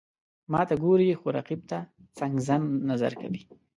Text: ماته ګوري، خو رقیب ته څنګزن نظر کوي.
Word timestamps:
ماته 0.51 0.75
ګوري، 0.83 1.09
خو 1.19 1.27
رقیب 1.37 1.61
ته 1.69 1.79
څنګزن 2.19 2.61
نظر 2.89 3.11
کوي. 3.21 3.41